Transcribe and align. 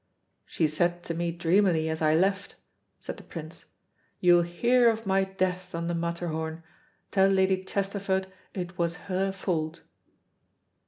"She 0.47 0.67
said 0.67 1.03
to 1.03 1.13
me 1.13 1.31
dreamily 1.31 1.87
as 1.87 2.01
I 2.01 2.15
left," 2.15 2.55
said 2.99 3.17
the 3.17 3.23
Prince, 3.23 3.65
"'You'll 4.19 4.41
hear 4.41 4.89
of 4.89 5.05
my 5.05 5.25
death 5.25 5.75
on 5.75 5.85
the 5.85 5.93
Matterhorn. 5.93 6.63
Tell 7.11 7.29
Lady 7.29 7.63
Chesterford 7.63 8.25
it 8.55 8.79
was 8.79 8.95
her 9.09 9.31
fault.'" 9.31 9.81